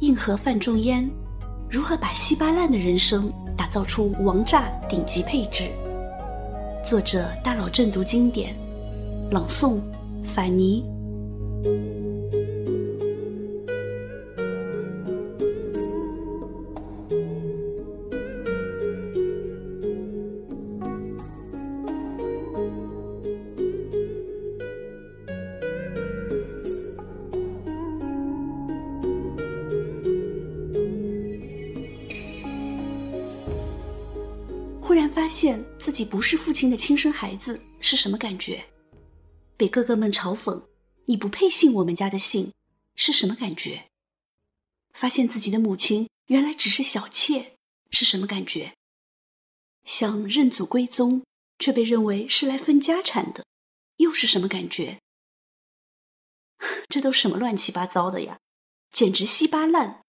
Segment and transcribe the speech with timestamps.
[0.00, 1.08] 硬核范仲淹
[1.68, 5.68] 如何把稀巴烂的人生打造出王炸顶级配置。
[6.82, 8.54] 作者大佬正读经典，
[9.30, 9.78] 朗诵
[10.34, 10.84] 反尼。
[36.00, 38.64] 己不是父亲的亲生孩子是什么感觉？
[39.58, 40.64] 被哥哥们嘲讽
[41.04, 42.50] “你不配姓我们家的姓”
[42.96, 43.86] 是什么感觉？
[44.94, 47.58] 发现自己的母亲原来只是小妾
[47.90, 48.74] 是什么感觉？
[49.84, 51.22] 想认祖归宗
[51.58, 53.44] 却被认为是来分家产的，
[53.98, 54.98] 又是什么感觉？
[56.88, 58.38] 这都什么乱七八糟的呀！
[58.90, 60.00] 简直稀巴烂。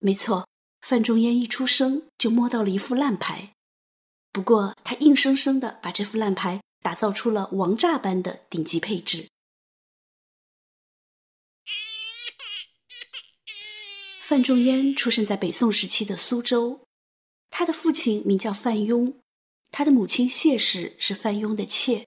[0.00, 0.48] 没错，
[0.80, 3.52] 范仲淹一出生就摸到了一副烂牌。
[4.34, 9.28] 不过，他硬生生的把这副烂牌打造出了王炸般的顶级配置。
[14.26, 16.84] 范仲淹出生在北宋时期的苏州，
[17.48, 19.20] 他的父亲名叫范雍，
[19.70, 22.04] 他的母亲谢氏是范雍的妾。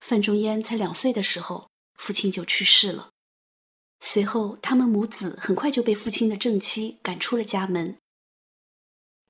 [0.00, 3.12] 范仲淹才两岁的时候，父亲就去世了，
[4.00, 7.96] 随后他们母子很快就被父亲的正妻赶出了家门。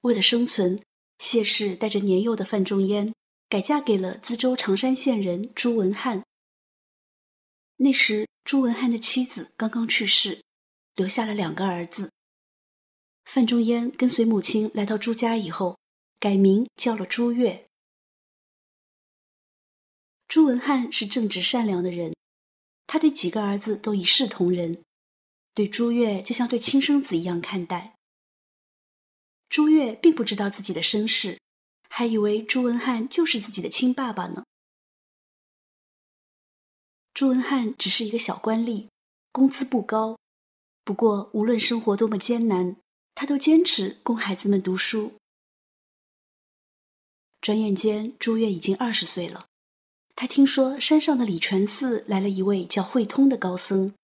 [0.01, 0.83] 为了生存。
[1.19, 3.15] 谢氏带着年幼的范仲淹，
[3.49, 6.23] 改嫁给了淄州常山县人朱文翰。
[7.77, 10.43] 那时，朱文翰的妻子刚刚去世，
[10.95, 12.13] 留下了两个儿子。
[13.25, 15.79] 范仲淹跟随母亲来到朱家以后，
[16.21, 17.67] 改名叫了朱越。
[20.29, 22.15] 朱文翰是正直善良的人，
[22.87, 24.83] 他对几个儿子都一视同仁，
[25.55, 27.96] 对朱越就像对亲生子一样看待。
[29.49, 31.39] 朱越并不知道自己的身世，
[31.89, 34.45] 还以为朱文翰就是自己的亲爸爸呢。
[37.15, 38.89] 朱文翰只是一个小官吏，
[39.33, 40.19] 工资不高，
[40.85, 42.77] 不过无论生活多么艰难，
[43.15, 45.15] 他都坚持供孩子们读书。
[47.41, 49.47] 转眼间，朱越已经二十岁了。
[50.15, 53.95] 他听说山上的礼泉寺来了一位叫慧通的高僧，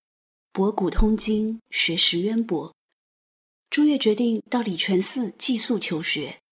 [0.52, 2.74] 博古通今，学识渊博。
[3.72, 6.42] 朱越决定到礼泉寺寄宿求学。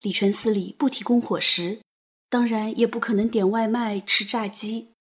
[0.00, 1.82] 礼泉寺里不提供伙食，
[2.28, 4.92] 当然也不可能点外卖吃炸鸡。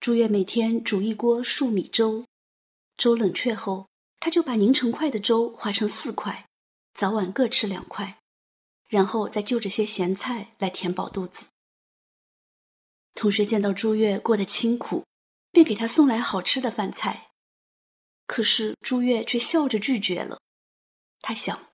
[0.00, 2.26] 朱越每天煮一锅粟米粥，
[2.96, 3.86] 粥冷却后，
[4.18, 6.48] 他就把拧成块的粥划成四块，
[6.94, 8.18] 早晚各吃两块，
[8.88, 11.46] 然后再就着些咸菜来填饱肚子。
[13.14, 15.04] 同学见到朱越过得清苦，
[15.52, 17.29] 便给他送来好吃的饭菜。
[18.30, 20.40] 可是朱越却笑着拒绝了。
[21.20, 21.72] 他想，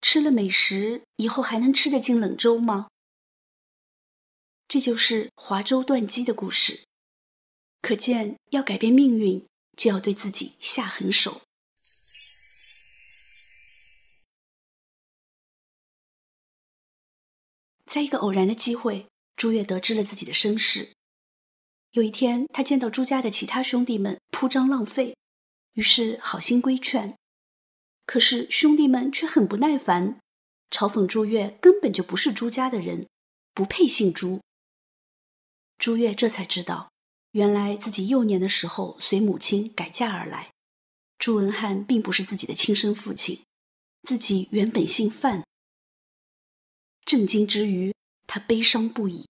[0.00, 2.86] 吃了美食以后还能吃得进冷粥吗？
[4.68, 6.84] 这就是华州断机的故事。
[7.82, 9.44] 可见，要改变命运，
[9.76, 11.42] 就要对自己下狠手。
[17.84, 20.92] 在一个偶然的机会，朱越得知了自己的身世。
[21.90, 25.16] 有一天，他见到朱家的其他兄弟们铺张浪费。
[25.76, 27.14] 于是好心规劝，
[28.06, 30.18] 可是兄弟们却很不耐烦，
[30.70, 33.06] 嘲讽朱越根本就不是朱家的人，
[33.52, 34.40] 不配姓朱。
[35.76, 36.90] 朱越这才知道，
[37.32, 40.50] 原来自己幼年的时候随母亲改嫁而来，
[41.18, 43.42] 朱文翰并不是自己的亲生父亲，
[44.02, 45.44] 自己原本姓范。
[47.04, 47.94] 震惊之余，
[48.26, 49.28] 他悲伤不已，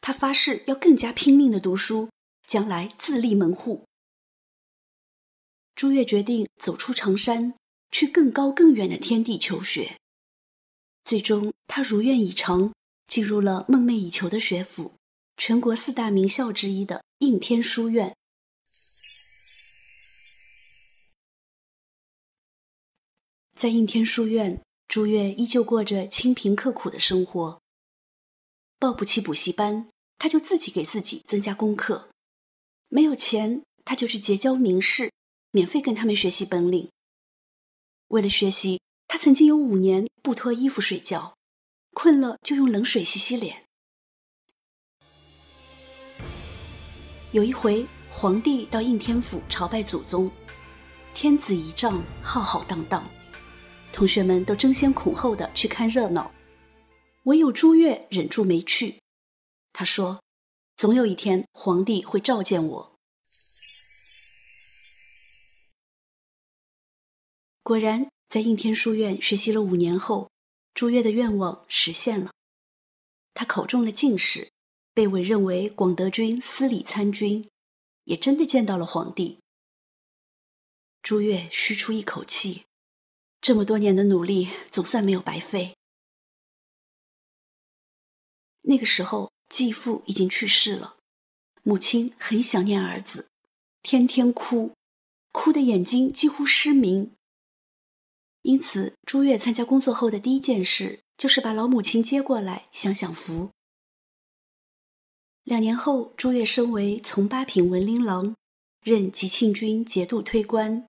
[0.00, 2.08] 他发誓要更加拼命的读书，
[2.46, 3.85] 将来自立门户。
[5.76, 7.54] 朱越决定走出长山，
[7.90, 9.98] 去更高更远的天地求学。
[11.04, 12.72] 最终，他如愿以偿，
[13.06, 14.94] 进入了梦寐以求的学府——
[15.36, 18.16] 全国四大名校之一的应天书院。
[23.54, 27.60] 在应天书院，朱越依旧过着清贫刻苦的生活。
[28.78, 32.08] 报不起补习班，他就自己给自己增加功课；
[32.88, 35.12] 没有钱，他就去结交名士。
[35.56, 36.90] 免费跟他们学习本领。
[38.08, 41.34] 为了学习，他曾经有五年不脱衣服睡觉，
[41.94, 43.64] 困了就用冷水洗洗脸。
[47.32, 50.30] 有一回，皇帝到应天府朝拜祖宗，
[51.14, 53.02] 天子仪仗浩浩荡荡，
[53.94, 56.30] 同学们都争先恐后的去看热闹，
[57.22, 59.00] 唯有朱越忍住没去。
[59.72, 60.22] 他说
[60.76, 62.92] ：“总有一天，皇帝会召见我。”
[67.66, 70.30] 果然，在应天书院学习了五年后，
[70.72, 72.30] 朱越的愿望实现了，
[73.34, 74.52] 他考中了进士，
[74.94, 77.50] 被委任为广德军司礼参军，
[78.04, 79.40] 也真的见到了皇帝。
[81.02, 82.62] 朱越吁出一口气，
[83.40, 85.74] 这么多年的努力总算没有白费。
[88.60, 90.98] 那个时候，继父已经去世了，
[91.64, 93.26] 母亲很想念儿子，
[93.82, 94.70] 天天哭，
[95.32, 97.10] 哭的眼睛几乎失明。
[98.46, 103.50] 因此，朱越参加工作后的第一件事就是把老母亲接过来享享福。
[105.42, 108.36] 两年后，朱越升为从八品文林郎，
[108.84, 110.86] 任吉庆军节度推官。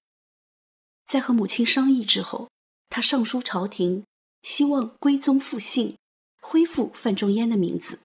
[1.08, 2.48] 在和母亲商议之后，
[2.90, 4.06] 他上书朝廷，
[4.44, 5.96] 希望归宗复姓。
[6.40, 8.00] 恢复范仲淹的名字。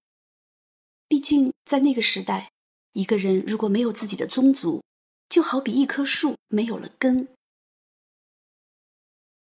[1.07, 2.51] 毕竟在那个时代，
[2.95, 4.83] 一个人如果没有自己的宗族，
[5.29, 7.29] 就好比一棵树没有了根。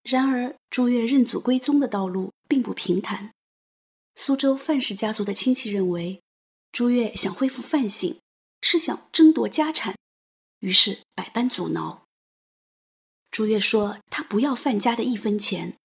[0.09, 3.31] 然而，朱越认祖归宗的道路并不平坦。
[4.15, 6.19] 苏州范氏家族的亲戚认为，
[6.71, 8.19] 朱越想恢复范姓，
[8.59, 9.95] 是想争夺家产，
[10.61, 12.07] 于是百般阻挠。
[13.29, 15.77] 朱越说他不要范家的一分钱，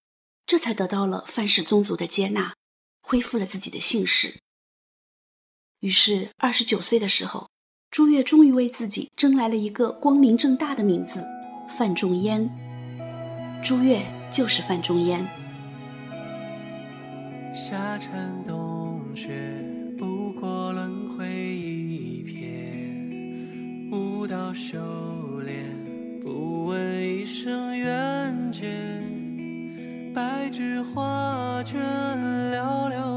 [0.47, 2.55] 这才得到了范氏宗族的接纳。
[3.03, 4.39] 恢复了自己的姓氏。
[5.81, 7.47] 于是，二十九岁的时候，
[7.91, 11.23] 朱越终于为自己争来了一个光明正大的名字——
[11.77, 12.49] 范仲淹。
[13.63, 14.03] 朱越
[14.35, 15.25] 就是范仲淹。
[17.53, 19.31] 夏蝉冬雪，
[19.97, 22.21] 不过轮回一
[23.89, 24.77] 瞥；舞刀修
[25.45, 25.63] 炼，
[26.21, 28.69] 不问一生缘劫。
[30.13, 31.79] 白纸画卷。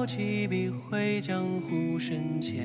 [0.06, 2.65] 提笔绘江湖深浅，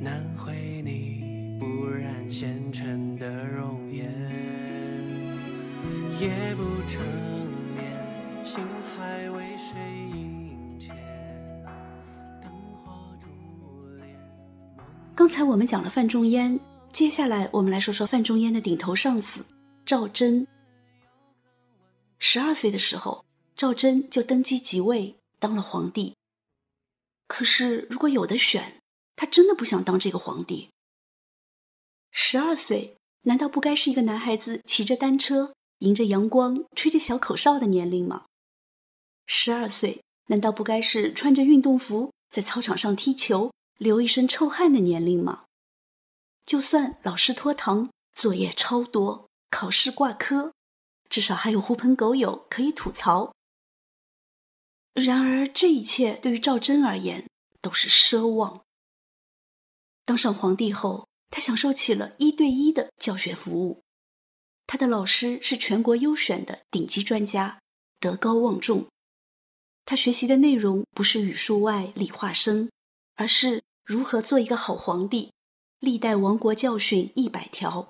[0.00, 4.06] 难绘你不染纤尘的容颜。
[6.20, 7.02] 夜不成
[8.56, 8.66] 眠，心
[8.96, 9.76] 还为谁
[10.12, 10.96] 萦牵？
[12.42, 13.26] 灯火烛
[13.96, 14.18] 帘。
[15.14, 16.58] 刚才我们讲了范仲淹，
[16.92, 19.44] 接下来我们来说说范仲淹的顶头上司
[19.84, 20.46] 赵祯。
[22.18, 23.24] 十二岁的时候，
[23.54, 26.14] 赵祯就登基即位，当了皇帝。
[27.26, 28.80] 可是，如果有的选，
[29.16, 30.70] 他真的不想当这个皇帝。
[32.10, 38.24] 十二岁，难道不该是一个男孩子骑着单车，迎着阳光，吹着小口哨的年龄吗？
[39.26, 45.44] 十二岁，难道不该是穿着运动服在操场上踢球，流一身臭汗的年龄吗？
[46.44, 50.52] 就算老师拖堂，作业超多，考试挂科，
[51.08, 53.32] 至少还有狐朋狗友可以吐槽。
[54.94, 57.28] 然而，这一切对于赵祯而言
[57.60, 58.62] 都是奢望。
[60.04, 63.82] 当上皇帝后，他享受起了一对一的教学服务，
[64.66, 67.60] 他的老师是全国优选的顶级专家，
[67.98, 68.86] 德高望重。
[69.86, 72.68] 他学习的内容不是语数外、理化生，
[73.14, 75.30] 而是如何做一个好皇帝，
[75.78, 77.88] 历代亡国教训一百条，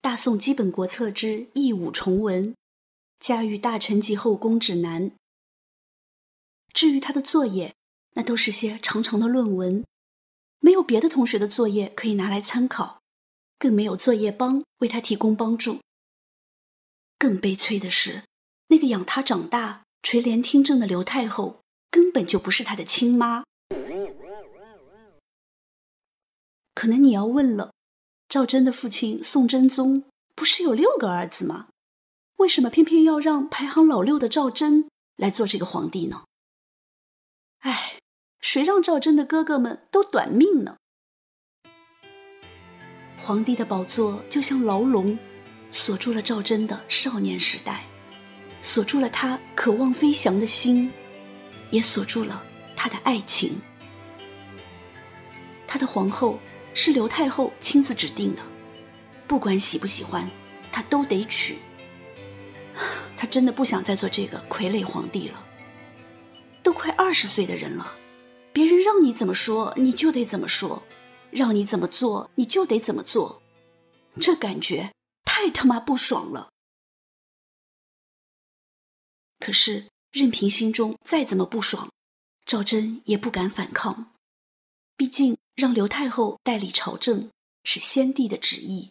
[0.00, 2.56] 大宋基本国策之一五重文，
[3.20, 5.12] 驾驭大臣及后宫指南。
[6.74, 7.72] 至于他的作业，
[8.14, 9.84] 那都是些长长的论文，
[10.58, 13.00] 没有别的同学的作业可以拿来参考，
[13.60, 15.78] 更没有作业帮为他提供帮助。
[17.16, 18.24] 更悲催的是，
[18.66, 23.44] 那个养他长大、垂帘听政的刘太后，根本就不是他的亲妈。
[26.74, 27.72] 可能你要问了，
[28.28, 30.04] 赵祯的父亲宋真宗
[30.36, 31.68] 不是有六个儿子吗？
[32.36, 36.22] 为什么偏偏要让排行老六的赵祯来做这个皇帝呢？
[37.58, 37.98] 唉，
[38.40, 40.76] 谁让赵祯的哥哥们都短命呢？
[43.20, 45.18] 皇帝的宝座就像牢笼，
[45.72, 47.84] 锁住了赵祯的少年时代，
[48.70, 50.92] 锁住了他渴望飞翔的心，
[51.70, 52.44] 也锁住了
[52.76, 53.58] 他的爱情。
[55.66, 56.38] 他的皇后
[56.74, 58.42] 是刘太后亲自指定的，
[59.26, 60.30] 不管喜不喜欢，
[60.70, 61.56] 他都得娶。
[63.16, 65.42] 他真的不想再做这个傀儡皇帝了。
[66.62, 67.90] 都快二十岁的人了，
[68.52, 70.82] 别人让你怎么说你就得怎么说，
[71.30, 73.40] 让你怎么做你就得怎么做，
[74.20, 74.92] 这感觉
[75.24, 76.50] 太他妈不爽了。
[79.38, 81.90] 可是任凭心中再怎么不爽，
[82.44, 84.12] 赵祯也不敢反抗，
[84.96, 87.30] 毕竟让刘太后代理朝政
[87.64, 88.90] 是先帝的旨意，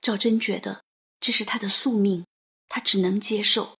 [0.00, 0.82] 赵祯觉得
[1.20, 2.24] 这是他的宿命，
[2.68, 3.76] 他只能接受。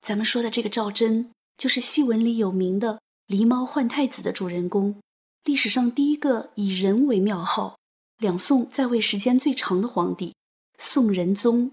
[0.00, 5.00] 咱们说的这个赵祯，就是戏文里有名的狸猫换太子的主人公，
[5.44, 7.78] 历史上第一个以人为庙号、
[8.18, 10.34] 两宋在位时间最长的皇帝——
[10.78, 11.70] 宋仁宗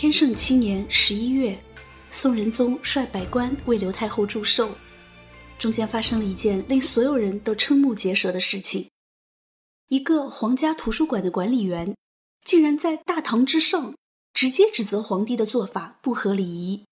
[0.00, 1.60] 天圣七年十一月，
[2.12, 4.70] 宋仁宗率百官为刘太后祝寿，
[5.58, 8.88] 中间发生了一件令所有人都瞠目结舌的事情：
[9.88, 11.96] 一个皇家图书馆的管理员，
[12.44, 13.96] 竟然在大堂之上
[14.32, 16.84] 直接指责皇帝的做法不合礼仪。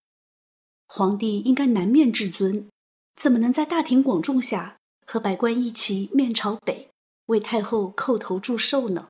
[0.88, 2.68] 皇帝应该南面至尊，
[3.14, 6.90] 怎么能在大庭广众下和百官一起面朝北
[7.26, 9.06] 为太后叩头祝寿呢？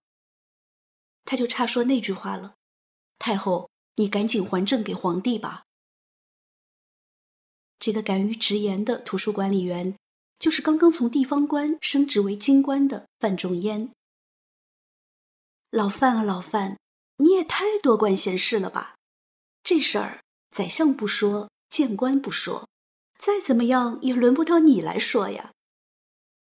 [1.24, 2.56] 他就差说那句话了
[3.18, 5.64] ：“太后。”你赶紧还政给皇帝吧！
[7.78, 9.96] 这个敢于直言的图书管理员，
[10.38, 13.90] 就是刚刚从地方官升职为京官的范仲淹。
[15.70, 16.78] 老范啊，老范，
[17.16, 18.96] 你也太多管闲事了吧？
[19.62, 22.68] 这事儿宰相不说，谏官不说，
[23.18, 25.52] 再怎么样也轮不到你来说呀。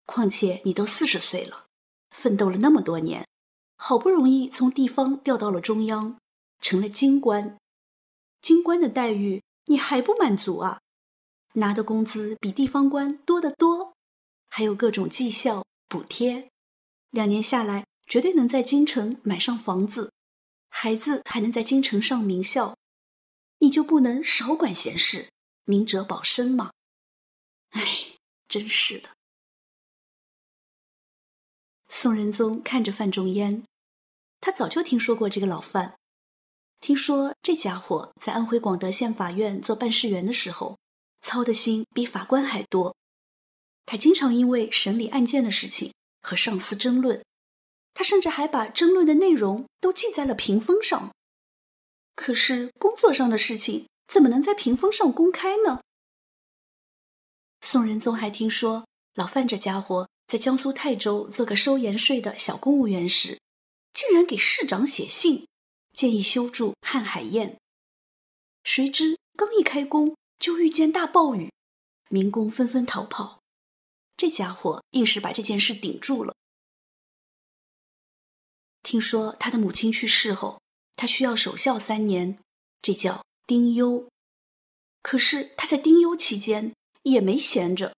[0.06, 1.66] 况且你都四十岁了，
[2.11, 3.26] 奋斗了那么多年，
[3.76, 6.18] 好不容易从地方调到了中央。
[6.62, 7.59] 成了京官，
[8.40, 10.81] 京官的待遇你还不满足啊？
[11.54, 13.95] 拿的工资比地方官多得多，
[14.49, 16.49] 还有各种绩效补贴，
[17.11, 20.11] 两年下来绝对能在京城买上房子，
[20.71, 22.75] 孩子还能在京城上名校，
[23.59, 25.28] 你就不能少管闲事，
[25.64, 26.73] 明哲保身吗？
[27.71, 28.16] 哎，
[28.49, 29.11] 真是的。
[31.88, 33.64] 宋仁宗看着范仲淹，
[34.40, 35.99] 他早就听说过这个老范。
[36.82, 40.76] 听说这家伙在安徽广德县法院做办事员的时候，
[41.20, 42.96] 操的心比法官还多。
[43.86, 47.24] 他经常因为审理案件的事情和上司争论，
[47.94, 51.12] 他甚至还把争论的内容都记在了屏风上。
[52.16, 55.80] 可是工作上的事情怎么能在屏风上公开呢？
[57.60, 63.38] 宋仁宗还听说老范这家伙在江苏泰州做个收盐税的小公务员时，
[63.94, 65.46] 竟然给市长写信。
[65.92, 67.56] 建议修筑瀚海堰，
[68.64, 71.50] 谁知刚一开工就遇见大暴雨，
[72.08, 73.40] 民工纷纷逃跑。
[74.16, 76.34] 这家伙硬是把这件事顶住了。
[78.82, 80.61] 听说他的母亲去世后，
[80.96, 82.38] 他需要守孝三年，
[82.80, 84.08] 这叫丁忧。
[85.02, 87.94] 可是他在丁忧期间也没闲着，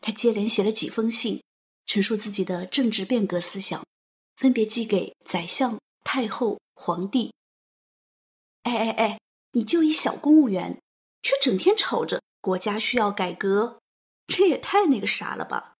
[0.00, 1.42] 他接连写了几封信，
[1.86, 3.84] 陈述自己的政治变革思想，
[4.36, 6.58] 分别寄给宰相、太后。
[6.74, 7.32] 皇帝，
[8.64, 9.20] 哎哎哎！
[9.52, 10.80] 你就一小公务员，
[11.22, 13.78] 却整天吵着国家需要改革，
[14.26, 15.74] 这也太那个啥了吧？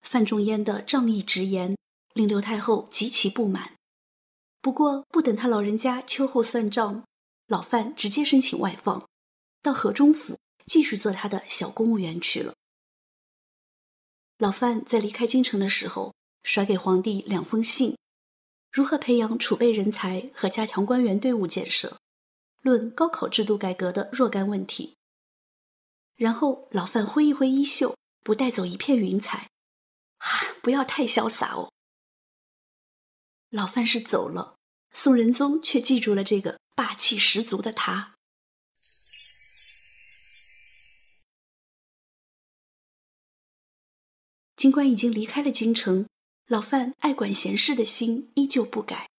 [0.00, 1.76] 范仲淹的仗义直言
[2.14, 3.74] 令刘太后极其不满。
[4.62, 7.04] 不过，不等他老人家秋后算账，
[7.48, 9.06] 老范直接申请外放，
[9.60, 12.54] 到河中府继续做他的小公务员去了。
[14.38, 16.12] 老范在离开京城的时候，
[16.42, 17.96] 甩给皇帝两封信，
[18.72, 21.98] 如何培养储备人才和加强官员队伍建设，
[22.60, 24.96] 论高考制度改革的若干问题。
[26.16, 29.50] 然后老范挥一挥衣袖，不带走一片云彩，
[30.18, 30.28] 啊，
[30.62, 31.72] 不要太潇洒哦。
[33.50, 34.56] 老范是走了，
[34.92, 38.13] 宋仁宗却记住了这个霸气十足的他。
[44.64, 46.08] 尽管已经离开了京城，
[46.46, 49.10] 老范爱管闲事的心依旧不改。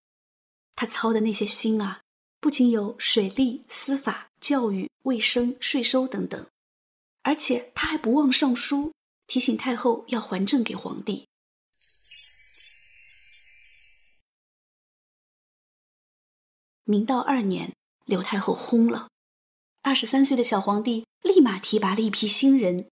[0.74, 2.00] 他操的那些心啊，
[2.40, 6.44] 不仅有水利、司法、教育、卫生、税收等等，
[7.22, 8.92] 而且他还不忘上书
[9.28, 11.28] 提醒太后要还政给皇帝。
[16.82, 17.72] 明道二年，
[18.04, 19.08] 刘太后薨了，
[19.82, 22.90] 二十三岁的小皇帝立马提拔了一批新人，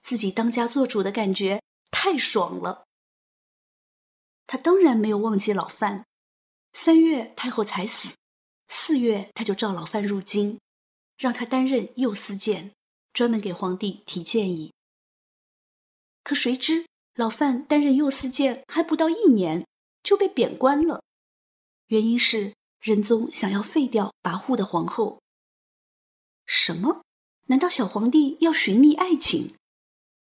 [0.00, 1.60] 自己当家做主的感觉。
[2.04, 2.84] 太爽了！
[4.46, 6.04] 他当然没有忘记老范。
[6.74, 8.14] 三月太后才死，
[8.68, 10.60] 四月他就召老范入京，
[11.16, 12.74] 让他担任右司谏，
[13.14, 14.74] 专门给皇帝提建议。
[16.22, 19.66] 可谁知老范担任右司谏还不到一年，
[20.02, 21.02] 就被贬官了。
[21.86, 25.22] 原因是仁宗想要废掉跋扈的皇后。
[26.44, 27.02] 什么？
[27.46, 29.56] 难道小皇帝要寻觅爱情？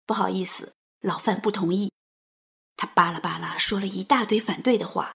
[0.05, 0.73] 不好意思。
[1.01, 1.91] 老范不同意，
[2.77, 5.13] 他巴拉巴拉说了一大堆反对的话。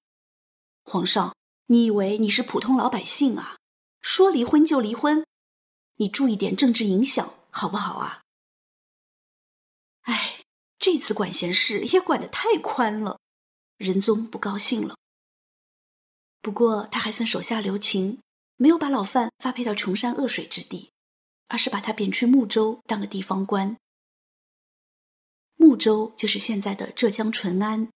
[0.82, 1.34] 皇上，
[1.66, 3.56] 你以为你是普通老百姓啊？
[4.00, 5.24] 说离婚就离婚，
[5.96, 8.22] 你注意点政治影响好不好啊？
[10.02, 10.40] 哎，
[10.78, 13.18] 这次管闲事也管得太宽了，
[13.76, 14.96] 仁宗不高兴了。
[16.40, 18.20] 不过他还算手下留情，
[18.56, 20.90] 没有把老范发配到穷山恶水之地，
[21.48, 23.76] 而是把他贬去睦州当个地方官。
[25.56, 27.88] 睦州就是现在的浙江淳安，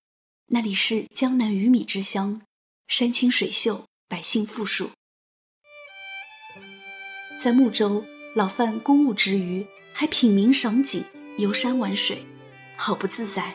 [0.47, 2.41] 那里是江南鱼米之乡，
[2.89, 4.91] 山清水秀，百姓富庶。
[7.43, 8.03] 在睦州，
[8.35, 11.05] 老范公务之余还品茗赏景、
[11.37, 12.25] 游山玩水，
[12.77, 13.55] 好不自在。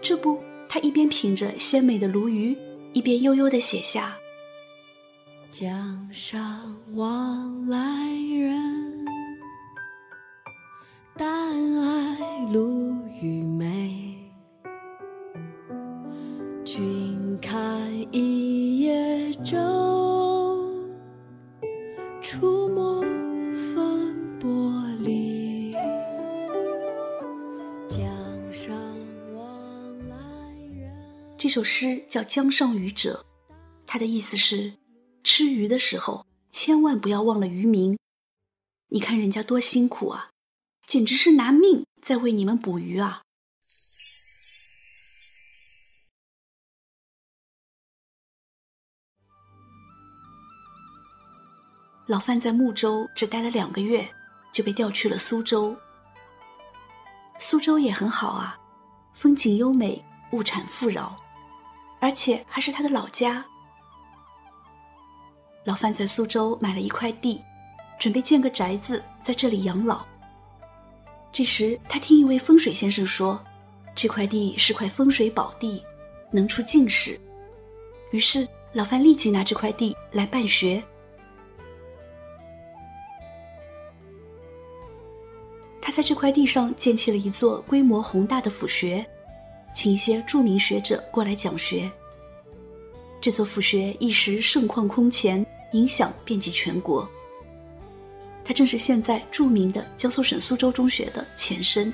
[0.00, 2.56] 这不，他一边品着鲜美的鲈鱼，
[2.92, 4.16] 一边悠悠地写下
[5.50, 7.78] ：“江上往来
[8.30, 8.91] 人，
[11.14, 11.28] 但
[11.76, 14.16] 爱鲈鱼美。
[16.64, 19.56] 君看一叶舟，
[22.20, 23.02] 出没
[23.74, 24.48] 风波
[25.00, 25.72] 里。
[27.88, 28.00] 江
[28.52, 28.74] 上
[29.34, 30.16] 往来
[30.74, 30.90] 人。”
[31.36, 33.24] 这首诗叫《江上渔者》，
[33.86, 34.72] 它的意思是：
[35.22, 37.98] 吃鱼的时候千万不要忘了渔民。
[38.88, 40.31] 你看人家多辛苦啊，
[40.86, 43.22] 简直是拿命在为你们捕鱼啊！
[52.06, 54.06] 老范在睦州只待了两个月，
[54.52, 55.74] 就被调去了苏州。
[57.38, 58.58] 苏州也很好啊，
[59.14, 61.16] 风景优美，物产富饶，
[62.00, 63.42] 而且还是他的老家。
[65.64, 67.40] 老范在苏州买了一块地，
[67.98, 70.11] 准备建个宅子在这里养老。
[71.32, 73.42] 这时，他听一位风水先生说，
[73.94, 75.82] 这块地是块风水宝地，
[76.30, 77.18] 能出进士。
[78.10, 80.82] 于是，老范立即拿这块地来办学。
[85.80, 89.04] 他在这块地上建起了一座规模宏大的府学，
[89.74, 91.90] 请一些著名学者过来讲学。
[93.22, 97.08] 这座府学一时盛况空前，影响遍及全国。
[98.44, 101.92] 它正是现在著名的江苏省苏州中学的前身。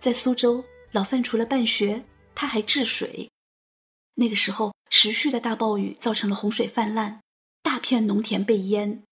[0.00, 0.62] 在苏州，
[0.92, 1.98] 老范除了办学，
[2.34, 3.26] 他还治水。
[4.14, 7.20] 那个时候，持续的大暴雨造成了洪水泛滥，
[7.62, 9.02] 大片农田被淹。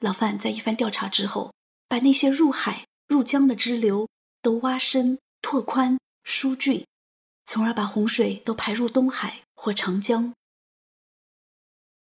[0.00, 1.52] 老范在一番调查之后，
[1.88, 4.08] 把那些入海、入江的支流
[4.40, 6.84] 都挖深、拓宽、疏浚，
[7.46, 10.34] 从而把洪水都排入东海或长江。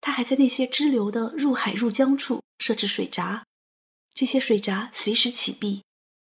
[0.00, 3.44] 他还在那些支流的入海、入江处设置水闸，
[4.14, 5.82] 这些水闸随时启闭，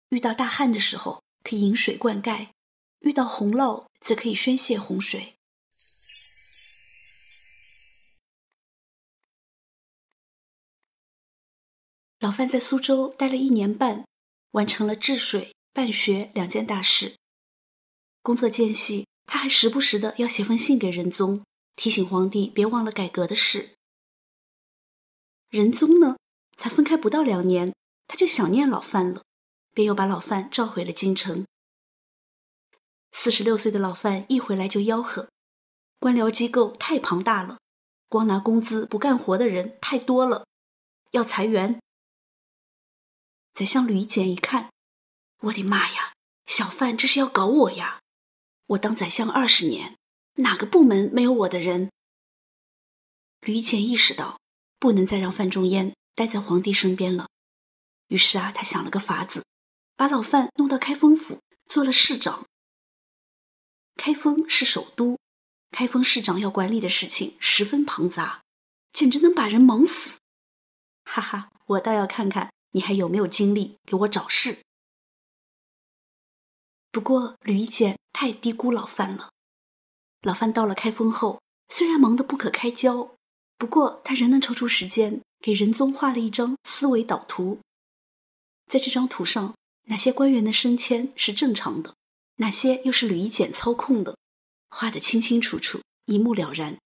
[0.09, 1.21] 遇到大旱的时候。
[1.43, 2.49] 可以引水灌溉，
[2.99, 5.36] 遇到洪涝则可以宣泄洪水。
[12.19, 14.05] 老范在苏州待了一年半，
[14.51, 17.15] 完成了治水、办学两件大事。
[18.21, 21.43] 工作间隙，他还时不时的要写封信给仁宗，
[21.75, 23.69] 提醒皇帝别忘了改革的事。
[25.49, 26.17] 仁宗呢，
[26.55, 27.73] 才分开不到两年，
[28.07, 29.23] 他就想念老范了。
[29.73, 31.45] 便又把老范召回了京城。
[33.11, 35.29] 四十六岁的老范一回来就吆喝
[36.01, 37.59] ：“官僚机构太庞大了，
[38.09, 40.47] 光拿工资不干活的人太多了，
[41.11, 41.79] 要裁员。”
[43.57, 44.69] 宰相吕简一看，
[45.39, 46.13] 我的妈呀，
[46.45, 48.01] 小范这是要搞我呀！
[48.67, 49.97] 我当宰相二十年，
[50.35, 51.89] 哪个部门没有我的人？
[53.41, 54.39] 吕简意识到，
[54.77, 57.29] 不能再让范仲淹待在皇帝身边了，
[58.09, 59.43] 于是啊，他想了个法子。
[59.95, 62.45] 把老范弄到开封府做了市长。
[63.95, 65.17] 开封是首都，
[65.71, 68.43] 开封市长要管理的事情十分庞杂，
[68.93, 70.19] 简直能把人忙死。
[71.05, 74.59] 哈哈，我倒要看看你还有没有精力给我找事。
[76.91, 79.31] 不过吕夷简太低估老范了。
[80.21, 83.15] 老范到了开封后，虽然忙得不可开交，
[83.57, 87.59] 不过他仍能抽出时间给仁宗画了一张思维导图。
[88.67, 89.55] 在这张图上。
[89.89, 91.95] 哪些官员的升迁是正常的，
[92.35, 94.17] 哪些又是吕夷简操控的，
[94.67, 96.77] 画得清清楚楚，一目了然。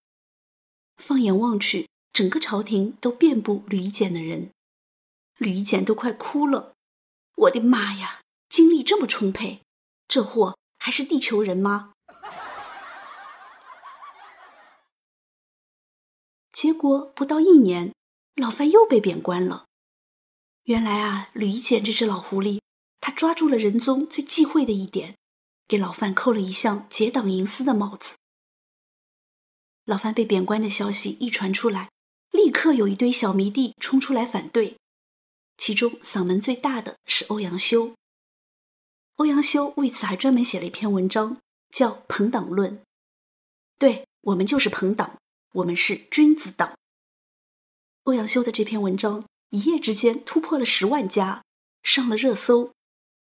[0.97, 4.51] 放眼望去，整个朝廷都遍布吕夷简的人，
[5.41, 6.75] 吕夷简都快哭了。
[7.35, 9.63] 我的妈呀，精力这么充沛，
[10.07, 11.93] 这货还是地球人吗？
[16.53, 17.91] 结果不到一年，
[18.35, 19.65] 老范又被贬官了。
[20.65, 22.61] 原来啊，吕夷简这只老狐狸。
[22.99, 25.15] 他抓住了仁宗最忌讳的一点，
[25.67, 28.15] 给老范扣了一项结党营私的帽子。
[29.85, 31.89] 老范被贬官的消息一传出来，
[32.29, 34.77] 立刻有一堆小迷弟冲出来反对，
[35.61, 37.93] 其中嗓门最大的是欧阳修。
[39.17, 41.37] 欧阳修为此还专门写了一篇文章，
[41.69, 42.77] 叫《朋党论》。
[43.77, 45.19] 对我们就是朋党，
[45.53, 46.75] 我们是君子党。
[48.05, 51.43] 欧阳修的这篇文章一夜之间突破了十万加，
[51.83, 52.73] 上了热搜，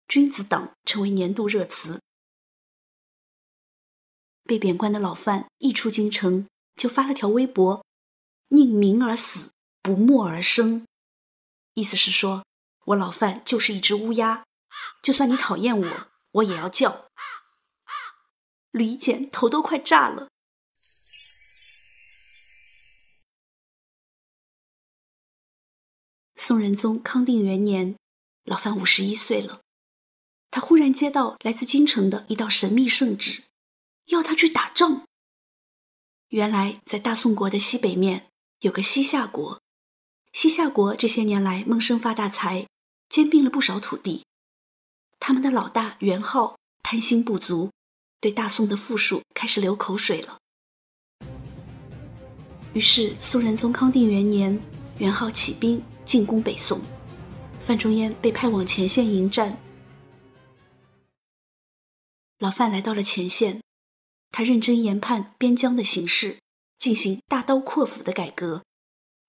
[0.07, 2.01] 君子党成为年度热词。
[4.45, 7.85] 被贬官的老范一出京城，就发了条微博
[8.55, 9.51] ：“宁鸣而死，
[9.83, 10.87] 不默而生。”
[11.81, 12.45] 意思是说，
[12.85, 14.45] 我老范就是一只乌鸦，
[15.03, 17.09] 就算你讨厌我，我也要叫。
[18.71, 20.29] 吕简头都快炸了。
[26.37, 27.97] 宋仁宗康定元年，
[28.45, 29.63] 老范五十一岁了，
[30.51, 33.45] 他忽然接到来自京城的一道神秘圣旨。
[34.09, 35.07] 要他去打仗。
[36.29, 39.60] 原来在大宋国的西北面有个西夏国，
[40.33, 42.67] 西夏国这些年来闷声发大财，
[43.09, 44.25] 兼并了不少土地。
[45.19, 47.71] 他们的老大元昊贪心不足，
[48.21, 50.39] 对大宋的富庶开始流口水了。
[52.73, 54.59] 于是宋仁宗康定元年，
[54.99, 56.81] 元昊起兵进攻北宋，
[57.67, 59.59] 范仲淹被派往前线迎战。
[62.39, 63.61] 老范来到了前线。
[64.33, 66.39] 他认真研判边疆的形势，
[66.79, 68.63] 进行大刀阔斧的改革，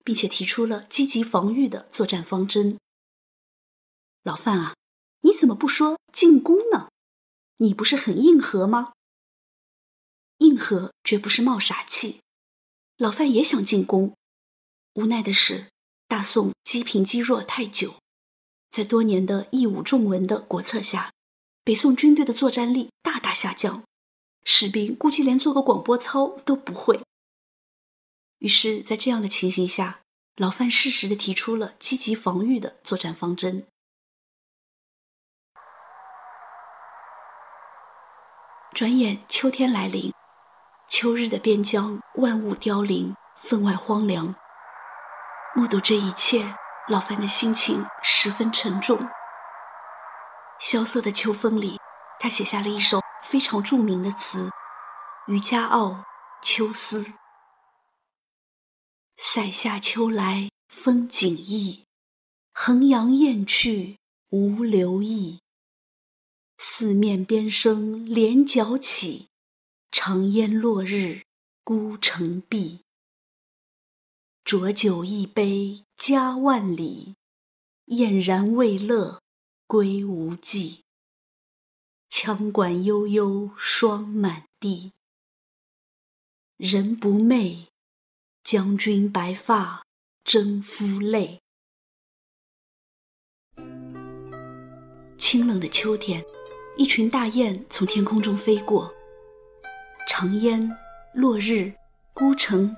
[0.04, 2.78] 并且提出了积极防御的作战方针。
[4.24, 4.76] 老范啊，
[5.22, 6.90] 你怎么不说进攻呢？
[7.58, 8.94] 你不是很硬核吗？
[10.38, 12.20] 硬核绝不是冒傻气。
[12.98, 14.16] 老范也想进攻，
[14.94, 15.70] 无奈的是，
[16.08, 17.96] 大宋积贫积弱太久，
[18.70, 21.12] 在多年的义武重文的国策下，
[21.64, 23.84] 北宋军队的作战力大大下降。
[24.44, 27.00] 士兵估计连做个广播操都不会。
[28.42, 30.00] 于是，在这样的情形下，
[30.36, 33.68] 老范适时的提出了积极防御的作战方针。
[38.74, 40.12] 转眼秋天来临，
[40.90, 44.34] 秋日的边疆万物凋零，分外荒凉。
[45.54, 46.56] 目睹这一切，
[46.88, 49.08] 老范的心情十分沉重。
[50.58, 51.80] 萧瑟的秋风里，
[52.20, 53.00] 他写下了一首。
[53.22, 54.50] 非常著名的词
[55.28, 55.90] 《渔家傲·
[56.42, 57.04] 秋思》
[59.24, 61.84] ：“塞下秋来风景异，
[62.54, 65.40] 衡阳雁去无留意。
[66.58, 69.28] 四面边声连角起，
[69.92, 71.22] 长烟落日
[71.64, 72.80] 孤城闭。
[74.44, 77.14] 浊酒一杯家万里，
[77.86, 79.22] 燕然未勒
[79.68, 80.84] 归无计。”
[82.10, 84.92] 羌管悠悠霜满地，
[86.58, 87.68] 人不寐，
[88.44, 89.84] 将军白发
[90.24, 91.40] 征夫泪。
[95.18, 96.24] 清冷的秋天，
[96.76, 98.92] 一群大雁从天空中飞过，
[100.10, 100.70] 长烟、
[101.14, 101.72] 落日、
[102.14, 102.76] 孤城，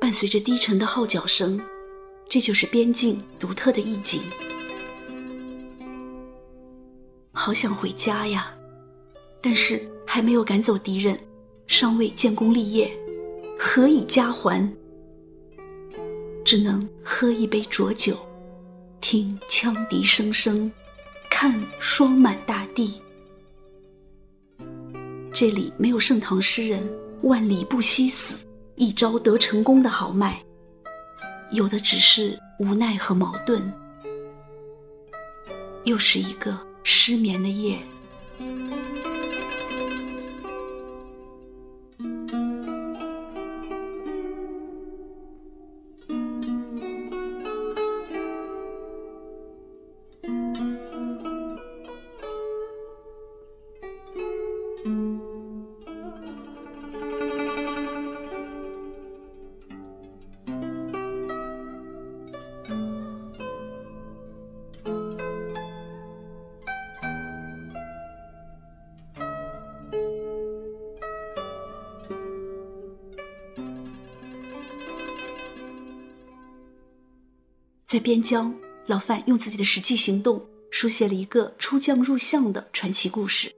[0.00, 1.58] 伴随着低沉的号角声，
[2.28, 4.20] 这就是边境独特的意境。
[7.32, 8.52] 好想回家呀！
[9.40, 11.18] 但是还没有赶走敌人，
[11.68, 12.90] 尚未建功立业，
[13.56, 14.70] 何以家还？
[16.50, 18.16] 只能喝一杯浊酒，
[19.02, 20.72] 听羌笛声声，
[21.28, 22.98] 看霜满大地。
[25.30, 26.82] 这里没有盛唐诗人
[27.20, 30.42] “万里不惜死，一朝得成功”的豪迈，
[31.52, 33.70] 有的只是无奈和矛盾。
[35.84, 37.78] 又是一个失眠的夜。
[77.98, 78.56] 在边疆，
[78.86, 83.52] 老范用自己的实际行动书写了一个出将入相的传奇故事。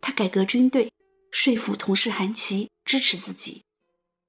[0.00, 0.90] 他改革军队，
[1.30, 3.64] 说服同事韩琦支持自己，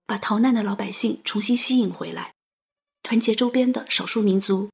[0.06, 2.34] 把逃难的老百姓重新吸引回来，
[3.04, 4.70] 团结周边的少数民族，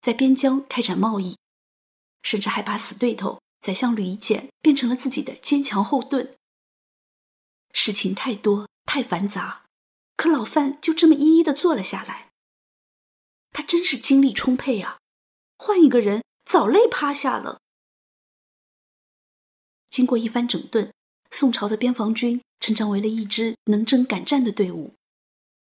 [0.00, 1.38] 在边疆开展贸易，
[2.24, 6.34] 甚至还把死对头宰相吕夷简变成了自己的坚强后盾。
[7.72, 9.66] 事情太多太繁杂，
[10.16, 12.26] 可老范就这么一一的做了下来。
[13.56, 14.98] 他真是精力充沛啊！
[15.56, 17.58] 换一个人早累趴下了。
[19.88, 20.92] 经过一番整顿，
[21.30, 24.92] 宋朝的边防军成长为了一支能征敢战的队伍。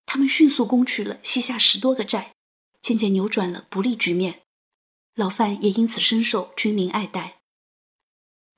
[0.07, 2.35] 他们迅速攻取了西夏十多个寨，
[2.83, 4.43] 渐渐扭转了不利局面。
[5.15, 7.39] 老范也因此深受军民爱戴。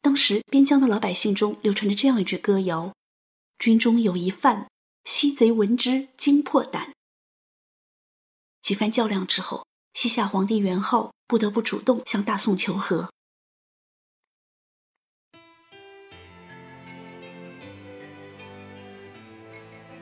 [0.01, 2.95] 当时边疆的老百姓中流传着这样一句歌谣
[3.61, 4.71] ：“军中有一范，
[5.05, 6.95] 西贼闻之惊破胆。”
[8.67, 13.09] 几番较量之后，西夏皇帝元昊不得不主动向大宋求和。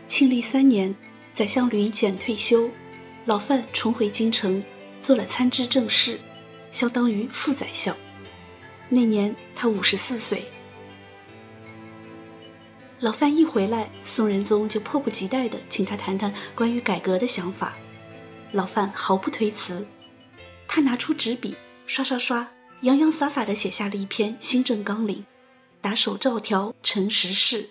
[0.09, 0.97] 庆历三年，
[1.35, 2.71] 宰相吕简退休，
[3.27, 4.65] 老范重回京城，
[5.03, 6.19] 做了参知政事，
[6.73, 7.95] 相当于副宰相。
[8.89, 10.43] 那年他五十四岁。
[12.99, 17.75] 老范一回来，宋仁宗就迫不及待地请他谈谈关于改革的想法。
[18.55, 19.85] 老范毫不推辞，
[20.69, 21.57] 他拿出纸笔，
[21.89, 22.49] 刷刷刷，
[22.83, 25.27] 洋洋洒洒地写下了一篇新政纲领，
[25.81, 27.71] 打手照条，陈时事。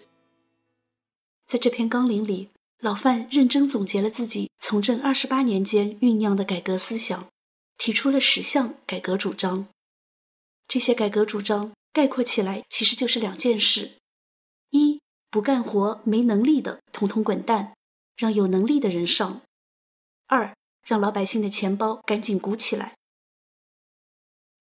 [1.46, 2.50] 在这篇纲领里，
[2.82, 7.30] 老范认真总结了自己从政二十八年间酝酿的改革思想，
[7.78, 9.66] 提出了十项改革主张。
[10.68, 13.94] 这些改革主张概括起来，其实就是两件事：
[14.72, 17.74] 一，不干活、没能力的统统滚蛋，
[18.18, 19.44] 让有能力的人上；
[20.28, 20.54] 二。
[20.84, 22.96] 让老百姓的钱包赶紧鼓起来。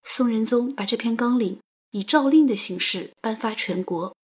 [0.02, 4.16] 宋仁宗把这篇纲领以诏令的形式颁发全国，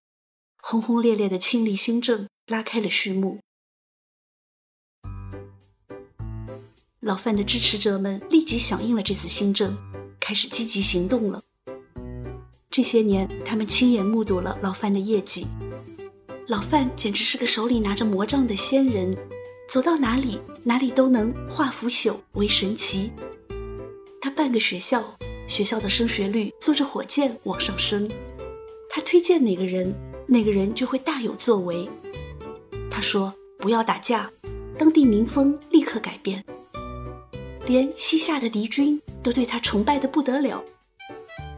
[0.63, 3.41] 轰轰烈烈的庆历新政拉开了序幕。
[7.01, 9.77] 老范的支持者们立即响应了这次新政，
[10.19, 11.41] 开始积极行动了。
[12.71, 15.47] 这些年，他们亲眼目睹了老范的业绩，
[16.49, 19.17] 老范简直是个手里拿着魔杖的仙人。
[19.69, 23.13] 走到哪里，哪里都能化腐朽为神奇。
[24.19, 25.05] 他办个学校，
[25.47, 28.11] 学校的升学率坐着火箭往上升。
[28.89, 29.95] 他推荐哪个人，
[30.27, 31.87] 那个人就会大有作为。
[32.91, 34.31] 他说不要打架，
[34.79, 36.43] 当地民风立刻改变。
[37.67, 40.65] 连西夏的敌军都对他崇拜的不得了。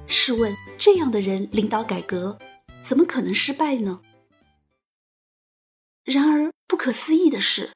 [0.08, 2.36] 试问这样的人领导改革，
[2.82, 4.00] 怎么可能失败呢？
[6.02, 7.70] 然而不可思议的是。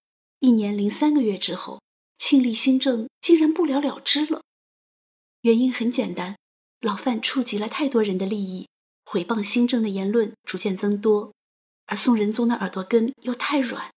[0.44, 1.80] 一年零三个月之后，
[2.18, 4.42] 庆历新政竟然不了了之了。
[5.40, 6.36] 原因很简单，
[6.80, 8.68] 老范触及了太多人的利益，
[9.06, 11.32] 毁谤新政的言论逐渐增多，
[11.86, 13.90] 而宋仁宗的耳朵根又太软。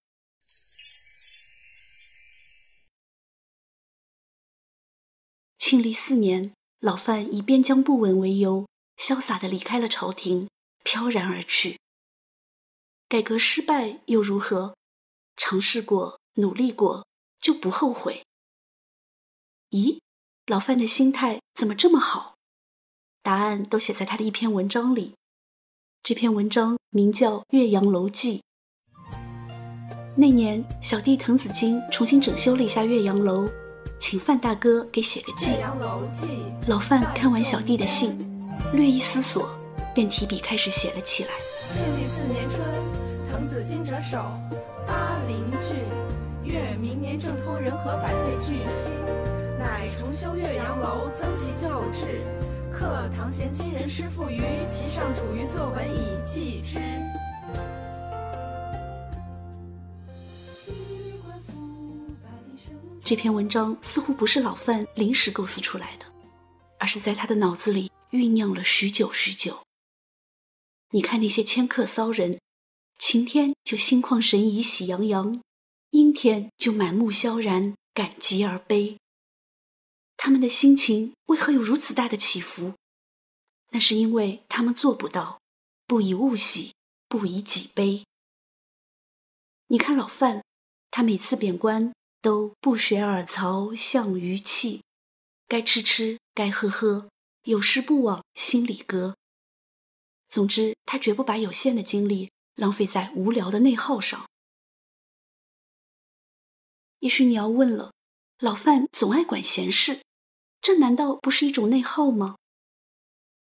[5.57, 10.49] 庆历四年，老范以边疆不稳为由，潇洒的离开了朝廷，
[10.85, 11.77] 飘然而去。
[13.09, 14.77] 改革失败又如何？
[15.35, 16.21] 尝试过。
[16.37, 17.05] 努力过
[17.39, 18.23] 就不后悔。
[19.71, 19.99] 咦，
[20.47, 22.35] 老范的心态怎么这么好？
[23.21, 25.15] 答案都写在他的一篇文章里。
[26.01, 28.39] 这篇文章名叫《岳阳楼记》。
[30.15, 33.47] 那年，小弟滕子京重新整修了一下岳阳楼，
[33.99, 35.57] 请范大哥给写个记。
[36.67, 38.17] 老范看完小弟的信，
[38.73, 39.49] 略一思索，
[39.93, 41.29] 便提笔开始写了起来。
[41.69, 42.65] 庆历四年春，
[43.29, 44.17] 滕子京谪守
[44.87, 46.06] 巴陵郡。
[46.47, 48.91] 月明年正通人和百废俱兴，
[49.59, 52.21] 乃重修岳阳楼，增其旧制。
[52.71, 56.79] 刻唐贤今人诗赋于其上，主于作文以记之。
[63.03, 66.05] 这篇文章似乎不是老范临时构思出来的，
[66.77, 69.59] 而是在他的脑子里酝酿了许久许久。
[70.91, 72.39] 你看那些迁客骚人，
[72.99, 75.41] 晴天就心旷神怡，喜洋洋。
[75.97, 78.99] 阴天就满目萧然，感极而悲。
[80.15, 82.75] 他们的心情为何有如此大的起伏？
[83.71, 85.41] 那是因为他们做不到
[85.87, 86.75] 不以物喜，
[87.07, 88.03] 不以己悲。
[89.69, 90.43] 你看老范，
[90.91, 94.83] 他每次贬官都不学尔曹项羽气，
[95.47, 97.09] 该吃吃，该喝喝，
[97.45, 99.15] 有事不往心里搁。
[100.27, 104.27] 总之，他绝不把有限的精力浪费在无聊的内耗上。
[106.99, 107.93] 也许你要问了，
[108.39, 110.01] 老范总爱管闲事，
[110.61, 112.35] 这难道不是一种内耗吗？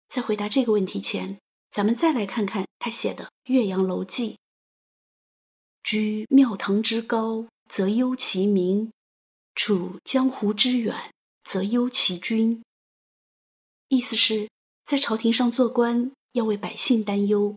[0.08, 1.38] 在回答这个问题前，
[1.70, 4.32] 咱们再来看看他写的《岳阳楼记》。
[5.82, 8.90] 居庙堂之高，则忧其民；
[9.54, 12.62] 处江湖之远，则忧其君。
[13.88, 14.48] 意思是，
[14.84, 17.54] 在朝廷上做官要为百姓担忧，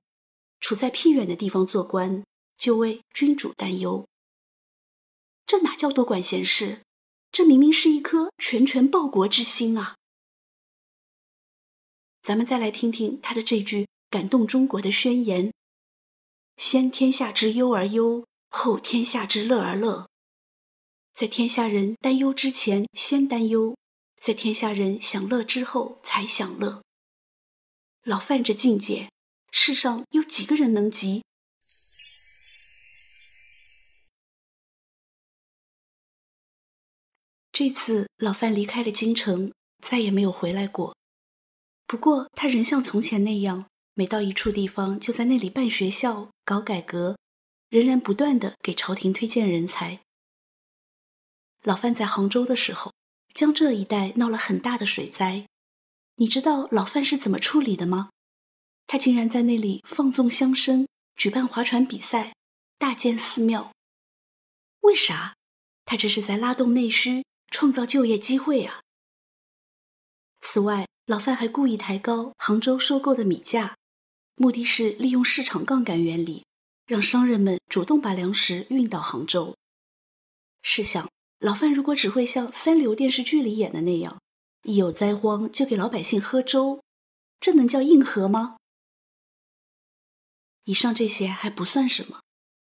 [0.60, 2.24] 处在僻远的地方做官
[2.58, 4.06] 就为君主担忧。
[5.48, 6.82] 这哪叫多管闲事？
[7.32, 9.96] 这明明是一颗拳拳报国之心啊！
[12.22, 15.54] 咱们再来听听他的这句感动中国的宣言
[16.58, 20.10] ：“先天下之忧而忧，后天下之乐而乐。
[21.14, 23.74] 在天下人担忧之前，先担忧；
[24.22, 26.84] 在天下人享乐之后，才享乐。”
[28.04, 29.10] 老范这境界，
[29.52, 31.24] 世上有几个人能及？
[37.60, 39.52] 这次老范离开了京城，
[39.84, 40.96] 再也没有回来过。
[41.88, 43.66] 不过他仍像从前那样，
[43.96, 47.18] 每到一处地方，就在那里办学校、搞改革，
[47.70, 50.02] 仍然不断的给朝廷推荐人才。
[51.64, 52.94] 老范在杭州的时候，
[53.34, 55.48] 江浙一带闹了很大的水灾，
[56.18, 58.12] 你知道老范是怎么处理的吗？
[58.86, 62.36] 他竟然在那里放纵乡绅，举办划船比赛，
[62.78, 63.72] 大建寺庙。
[64.82, 65.34] 为啥？
[65.86, 67.26] 他这是在拉动内需。
[67.50, 68.82] 创造就业机会啊！
[70.42, 73.76] 此外，老范还故意抬高杭州收购的米价，
[74.36, 76.46] 目的是利用市场杠杆原理，
[76.86, 79.56] 让商人们主动把粮食运到杭州。
[80.62, 84.20] 试想，老范如果只会像三流电视剧里演的那样，
[84.64, 86.82] 一有灾荒就给老百姓喝粥，
[87.40, 88.58] 这能叫硬核吗？
[90.66, 92.20] 以上这些还不算什么，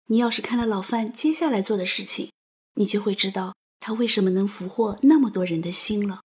[0.06, 2.32] 你要是看了老范接下来做的事情，
[2.76, 3.54] 你就会知道。
[3.82, 6.22] 他为什么能俘获那么多人的心了？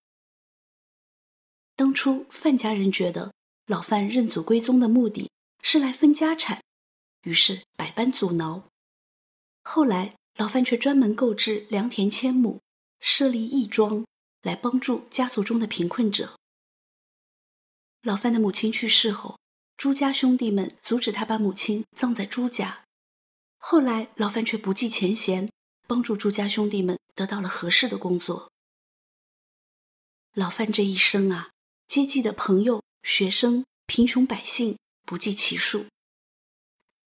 [1.74, 3.32] 当初范家人觉得
[3.66, 5.30] 老范认祖归宗的目的
[5.62, 6.62] 是来分家产，
[7.22, 8.68] 于是百般阻挠。
[9.62, 12.60] 后来老范却专门购置良田千亩，
[13.00, 14.04] 设立义庄，
[14.42, 16.38] 来帮助家族中的贫困者。
[18.02, 19.38] 老范的母亲去世后，
[19.78, 22.84] 朱家兄弟们阻止他把母亲葬在朱家，
[23.56, 25.50] 后来老范却不计前嫌。
[25.86, 28.50] 帮助朱家兄弟们得到了合适的工作。
[30.34, 31.50] 老范这一生啊，
[31.86, 35.86] 接济的朋友、学生、贫穷百姓不计其数。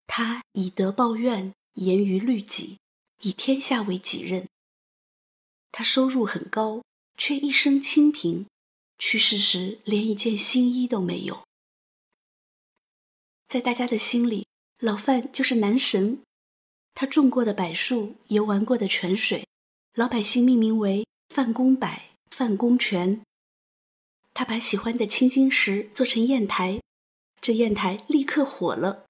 [0.06, 2.78] 他以德报怨，严于律己，
[3.22, 4.48] 以天下为己任。
[5.72, 6.84] 他收入很高，
[7.18, 8.48] 却一生清贫，
[8.98, 11.46] 去世时连一件新衣都没有。
[13.48, 14.48] 在大家的心里，
[14.80, 16.22] 老范就是男神。
[17.00, 19.46] 他种过的柏树，游玩过的泉水，
[19.94, 21.88] 老百姓命名为范公柏、
[22.32, 23.22] 范公泉。
[24.34, 26.82] 他把喜欢的青金石做成砚台，
[27.40, 29.06] 这砚台立刻火了，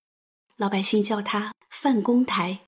[0.57, 2.59] 老百姓叫他范公台。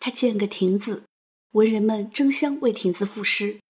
[0.00, 1.04] 他建个亭子，
[1.50, 3.60] 文人们争相为亭子赋诗。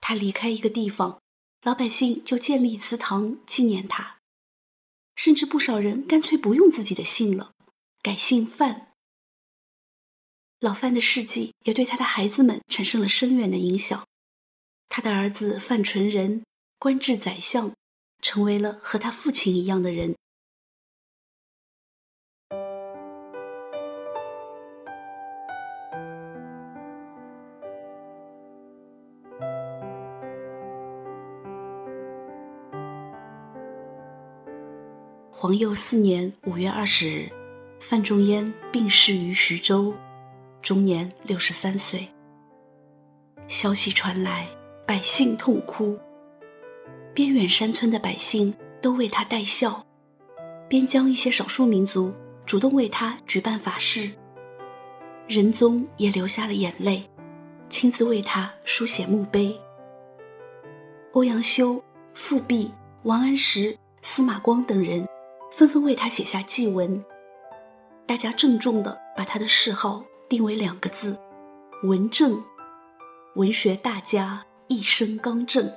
[0.00, 1.20] 他离开一个地方，
[1.62, 4.18] 老百姓就建立祠堂纪念他，
[5.14, 7.52] 甚至不少人干脆不用自己的姓了，
[8.02, 8.82] 改姓范。
[10.60, 14.06] 老范的事迹也对他的孩子们产生了深远的影响。
[14.88, 16.42] 他的儿子范纯仁
[16.78, 17.72] 官至宰相，
[18.22, 20.14] 成为了和他父亲一样的人。
[35.30, 37.30] 皇佑四年五月二十日，
[37.78, 39.94] 范仲淹病逝于徐州。
[40.66, 42.04] 终年六十三岁。
[43.46, 44.48] 消息传来，
[44.84, 45.96] 百姓痛哭。
[47.14, 48.52] 边远山村的百姓
[48.82, 49.86] 都为他戴孝，
[50.68, 52.12] 边疆一些少数民族
[52.44, 54.10] 主动为他举办法事。
[55.28, 57.08] 仁宗也流下了眼泪，
[57.68, 59.56] 亲自为他书写墓碑。
[61.12, 61.80] 欧阳修、
[62.12, 62.72] 富弼、
[63.04, 65.06] 王安石、司马光等人
[65.52, 67.00] 纷纷为他写下祭文。
[68.04, 70.02] 大家郑重地把他的谥号。
[70.28, 71.16] 定为两个字：
[71.84, 72.42] 文正。
[73.34, 75.70] 文学大家，一生刚正。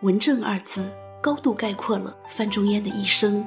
[0.00, 0.90] 文正二字，
[1.22, 3.46] 高度概括了范仲淹的一生。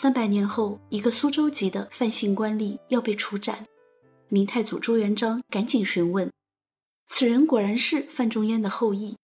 [0.00, 3.66] 三百年后，一个苏州籍的范姓官吏要被处斩，
[4.28, 6.32] 明太祖朱元璋赶紧询问，
[7.08, 9.16] 此人果然是范仲淹的后裔。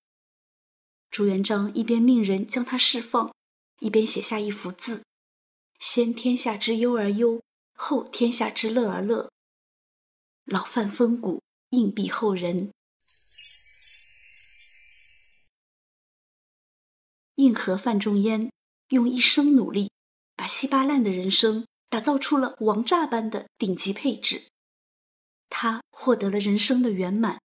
[1.13, 3.33] 朱元璋一边命人将他释放，
[3.79, 5.05] 一边写下一幅字
[5.79, 7.41] ：“先天下之忧而忧，
[7.77, 9.31] 后天下之乐而乐。”
[10.45, 12.73] 老范风骨，映蔽后人。
[17.37, 18.51] 应和范仲淹
[18.89, 19.93] 用一生努力，
[20.57, 24.45] 稀巴烂的人生打造出了王炸般的顶级配置，
[25.49, 27.43] 他获得了人生的圆满。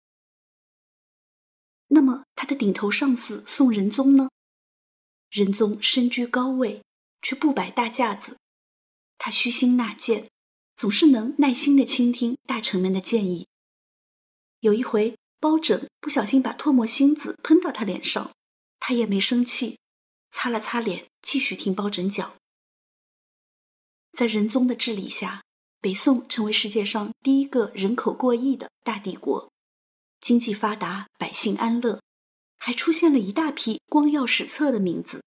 [1.87, 4.29] 那么，他的顶头上司宋仁宗呢？
[5.31, 6.83] 仁宗身居高位，
[7.23, 8.39] 却不摆大架子，
[9.19, 10.29] 他虚心纳谏，
[10.77, 13.47] 总是能耐心的倾听大臣们的建议。
[14.59, 18.33] 有一回，包拯不小心把唾沫星子喷到他脸上。
[18.81, 19.79] 他也没生气，
[20.33, 22.35] 擦了擦脸，继续听包拯讲。
[24.17, 25.45] 在仁宗的治理下，
[25.79, 29.53] 北宋成为世界上第一个人口过亿的大帝国，
[30.23, 32.01] 经济发达，百姓安乐，
[32.57, 35.23] 还出现了一大批光耀史册的名字：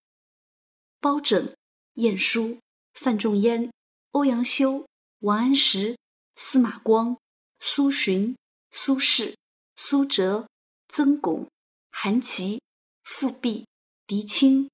[0.99, 1.55] 包拯、
[1.93, 2.57] 晏殊、
[2.95, 3.71] 范仲淹、
[4.13, 4.87] 欧阳修、
[5.19, 5.95] 王安石、
[6.35, 7.15] 司马光、
[7.59, 8.35] 苏洵、
[8.71, 9.35] 苏轼、
[9.75, 10.49] 苏辙、
[10.87, 11.47] 曾巩、
[11.91, 12.59] 韩琦。
[13.03, 13.65] 富弼、
[14.05, 14.69] 狄青。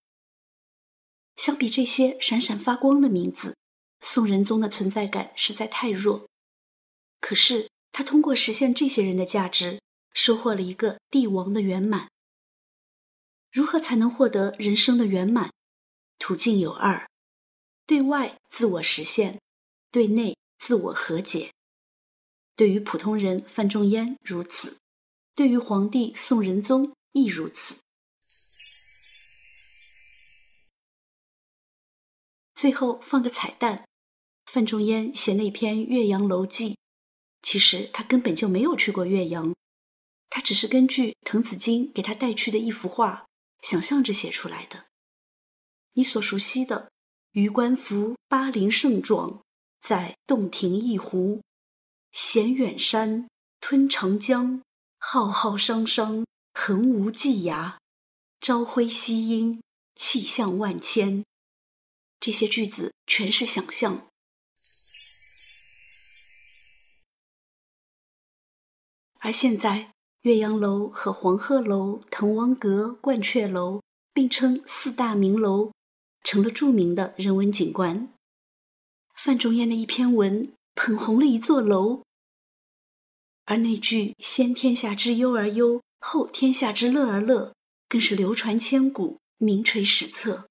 [1.38, 3.56] 相比这些闪闪发光的名字，
[4.02, 6.28] 宋仁宗的存在感实在太弱。
[7.20, 9.82] 可是他通过实现这些人的价值，
[10.14, 12.10] 收获了一个帝王的圆满。
[13.52, 15.52] 如何才能获得人生的圆满？
[16.20, 17.10] 途径有二：
[17.86, 19.40] 对外自我实现，
[19.92, 21.52] 对内自我和解。
[22.56, 24.78] 对于普通人范仲淹如此，
[25.34, 27.78] 对于皇帝宋仁宗亦如此。
[32.66, 33.86] 最后放个彩蛋，
[34.48, 36.72] 范仲淹写那篇《岳阳楼记》，
[37.44, 39.54] 其实他根本就没有去过岳阳，
[40.32, 43.28] 他只是根据滕子京给他带去的一幅画，
[43.62, 44.86] 想象着写出来的。
[45.94, 46.90] 你所熟悉的
[47.34, 49.44] “余观夫巴陵胜状，
[49.80, 51.44] 在洞庭一湖，
[52.14, 54.64] 衔远山，吞长江，
[54.98, 57.76] 浩浩汤汤，横无际涯，
[58.42, 59.62] 朝晖夕阴，
[59.94, 61.24] 气象万千。”
[62.26, 64.08] 这些句子全是想象，
[69.20, 75.72] 而现在岳阳楼和黄鹤楼、滕王阁、鹳雀楼并称四大名楼，
[76.24, 78.12] 成了著名的人文景观。
[79.14, 82.02] 范仲淹的一篇文捧红了一座楼，
[83.44, 87.54] 而那句“先天下之忧而忧，后天下之乐而乐”
[87.88, 90.48] 更是流传千古，名垂史册。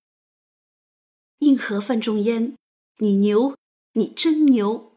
[1.45, 2.57] 硬核范仲淹，
[2.99, 3.55] 你牛，
[3.92, 4.93] 你真牛！